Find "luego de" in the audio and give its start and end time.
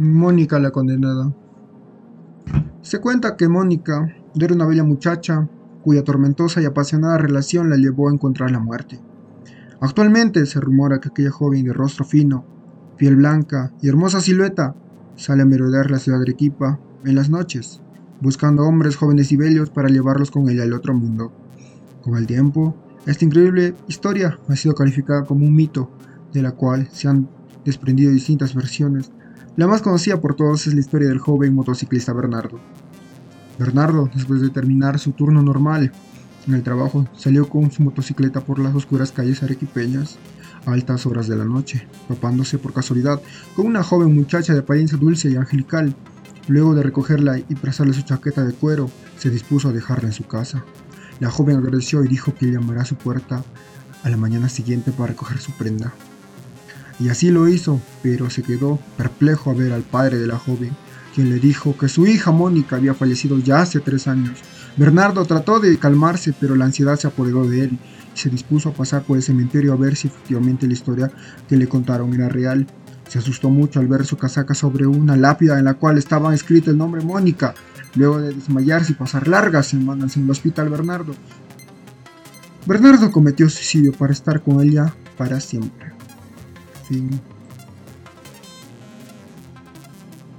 46.48-46.82, 77.96-78.34